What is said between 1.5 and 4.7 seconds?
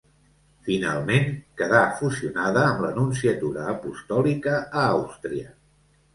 quedà fusionada amb la Nunciatura Apostòlica